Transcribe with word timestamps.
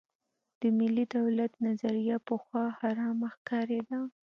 د 0.59 0.61
ملي 0.77 1.05
دولت 1.17 1.51
نظریه 1.67 2.17
پخوا 2.27 2.65
حرامه 2.79 3.29
ښکارېده. 3.35 3.99